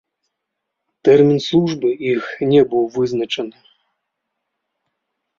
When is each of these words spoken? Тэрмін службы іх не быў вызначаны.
Тэрмін 1.09 1.39
службы 1.47 1.89
іх 2.13 2.23
не 2.53 2.61
быў 2.71 2.83
вызначаны. 2.95 3.57